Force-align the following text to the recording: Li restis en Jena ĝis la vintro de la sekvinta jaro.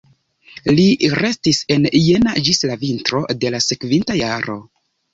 Li 0.79 0.85
restis 1.25 1.59
en 1.77 1.87
Jena 2.01 2.35
ĝis 2.49 2.65
la 2.73 2.81
vintro 2.87 3.25
de 3.39 3.55
la 3.59 3.65
sekvinta 3.71 4.21
jaro. 4.27 4.63